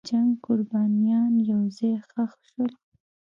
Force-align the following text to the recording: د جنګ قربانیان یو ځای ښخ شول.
د 0.03 0.03
جنګ 0.09 0.29
قربانیان 0.45 1.33
یو 1.51 1.61
ځای 1.77 1.93
ښخ 2.09 2.31
شول. 2.49 2.71